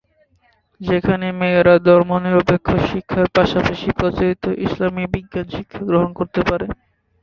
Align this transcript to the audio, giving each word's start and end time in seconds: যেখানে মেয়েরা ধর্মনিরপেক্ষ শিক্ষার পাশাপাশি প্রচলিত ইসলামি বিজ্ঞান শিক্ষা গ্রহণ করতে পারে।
যেখানে 0.81 1.27
মেয়েরা 1.39 1.75
ধর্মনিরপেক্ষ 1.87 2.67
শিক্ষার 2.89 3.27
পাশাপাশি 3.35 3.89
প্রচলিত 3.99 4.43
ইসলামি 4.65 5.03
বিজ্ঞান 5.13 5.45
শিক্ষা 5.55 5.81
গ্রহণ 5.89 6.09
করতে 6.19 6.41
পারে। 6.49 6.65